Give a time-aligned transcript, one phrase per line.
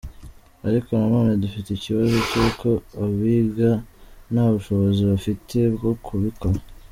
[0.67, 2.67] Ariko nanone dufite ikibazo cy’uko
[3.03, 3.71] abiga
[4.33, 6.59] nta bushobozi bafite bwo kubikora.